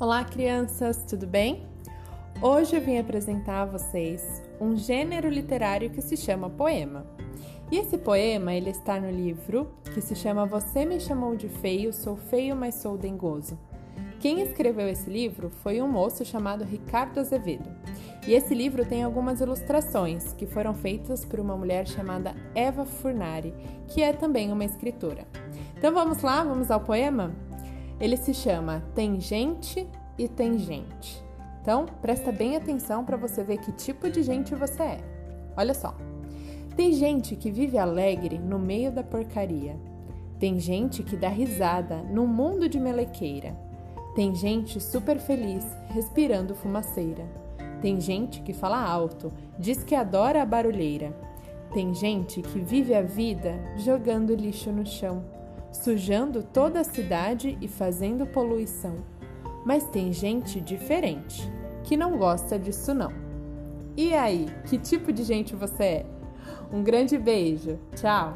[0.00, 1.66] Olá, crianças, tudo bem?
[2.40, 7.04] Hoje eu vim apresentar a vocês um gênero literário que se chama poema.
[7.68, 11.92] E esse poema ele está no livro que se chama Você me chamou de feio,
[11.92, 13.58] sou feio, mas sou dengoso.
[14.20, 17.68] Quem escreveu esse livro foi um moço chamado Ricardo Azevedo.
[18.24, 23.52] E esse livro tem algumas ilustrações que foram feitas por uma mulher chamada Eva Furnari,
[23.88, 25.26] que é também uma escritora.
[25.76, 27.47] Então vamos lá, vamos ao poema?
[28.00, 31.20] Ele se chama Tem Gente e Tem Gente.
[31.60, 35.00] Então, presta bem atenção para você ver que tipo de gente você é.
[35.56, 35.96] Olha só.
[36.76, 39.76] Tem gente que vive alegre no meio da porcaria.
[40.38, 43.56] Tem gente que dá risada num mundo de melequeira.
[44.14, 47.26] Tem gente super feliz respirando fumaceira.
[47.82, 51.12] Tem gente que fala alto, diz que adora a barulheira.
[51.74, 55.37] Tem gente que vive a vida jogando lixo no chão
[55.72, 58.96] sujando toda a cidade e fazendo poluição.
[59.64, 61.50] Mas tem gente diferente,
[61.84, 63.12] que não gosta disso não.
[63.96, 66.06] E aí, que tipo de gente você é?
[66.72, 67.78] Um grande beijo.
[67.96, 68.34] Tchau.